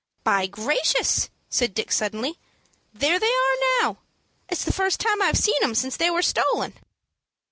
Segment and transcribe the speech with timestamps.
[0.23, 2.39] "By gracious!" said Dick, suddenly,
[2.91, 3.99] "there they are now.
[4.49, 6.73] It's the first time I've seen 'em since they was stolen."